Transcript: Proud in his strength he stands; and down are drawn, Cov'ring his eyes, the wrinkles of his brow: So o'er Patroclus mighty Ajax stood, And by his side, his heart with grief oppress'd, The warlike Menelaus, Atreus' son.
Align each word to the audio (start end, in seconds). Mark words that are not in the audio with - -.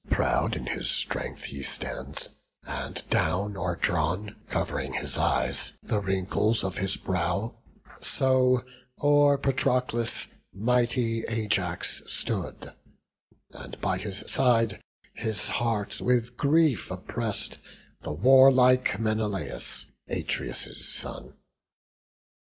Proud 0.09 0.55
in 0.55 0.65
his 0.65 0.89
strength 0.89 1.43
he 1.43 1.61
stands; 1.61 2.29
and 2.63 3.07
down 3.11 3.55
are 3.55 3.75
drawn, 3.75 4.35
Cov'ring 4.49 4.93
his 4.93 5.15
eyes, 5.15 5.73
the 5.83 5.99
wrinkles 5.99 6.63
of 6.63 6.77
his 6.77 6.97
brow: 6.97 7.53
So 8.01 8.63
o'er 8.99 9.37
Patroclus 9.37 10.25
mighty 10.51 11.23
Ajax 11.29 12.01
stood, 12.07 12.73
And 13.51 13.79
by 13.79 13.99
his 13.99 14.23
side, 14.25 14.81
his 15.13 15.47
heart 15.49 16.01
with 16.01 16.35
grief 16.35 16.89
oppress'd, 16.89 17.59
The 18.01 18.11
warlike 18.11 18.99
Menelaus, 18.99 19.85
Atreus' 20.09 20.83
son. 20.83 21.35